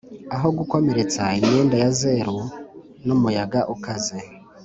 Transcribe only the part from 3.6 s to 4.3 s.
ukaze,